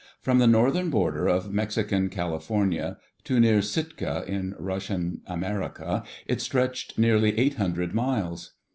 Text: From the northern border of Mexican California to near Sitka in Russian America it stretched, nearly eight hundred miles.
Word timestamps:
From 0.19 0.39
the 0.39 0.47
northern 0.47 0.89
border 0.89 1.27
of 1.27 1.53
Mexican 1.53 2.09
California 2.09 2.97
to 3.23 3.39
near 3.39 3.61
Sitka 3.61 4.23
in 4.27 4.55
Russian 4.57 5.21
America 5.27 6.03
it 6.25 6.41
stretched, 6.41 6.97
nearly 6.97 7.37
eight 7.37 7.57
hundred 7.57 7.93
miles. 7.93 8.53